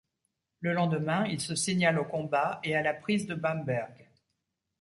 [0.61, 4.09] Le lendemain, il se signale au combat et à la prise de Bamberg.